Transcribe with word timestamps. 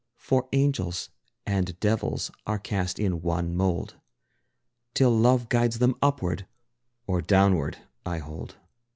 For 0.17 0.49
angels 0.51 1.11
and 1.45 1.79
devils 1.79 2.31
are 2.47 2.57
cast 2.57 2.97
in 2.97 3.21
one 3.21 3.55
mold, 3.55 3.97
Till 4.95 5.15
love 5.15 5.47
guides 5.47 5.77
them 5.77 5.93
upward, 6.01 6.47
or 7.05 7.21
downward, 7.21 7.77
I 8.03 8.17
hold. 8.17 8.57